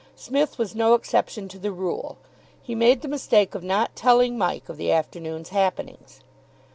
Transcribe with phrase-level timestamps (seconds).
[0.15, 2.17] Psmith was no exception to the rule.
[2.59, 6.21] He made the mistake of not telling Mike of the afternoon's happenings.